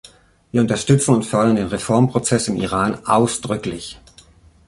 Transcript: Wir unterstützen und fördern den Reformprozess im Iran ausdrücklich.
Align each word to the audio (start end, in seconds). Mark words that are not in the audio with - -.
Wir 0.51 0.61
unterstützen 0.61 1.13
und 1.13 1.27
fördern 1.27 1.57
den 1.57 1.67
Reformprozess 1.67 2.47
im 2.47 2.55
Iran 2.57 3.05
ausdrücklich. 3.05 3.99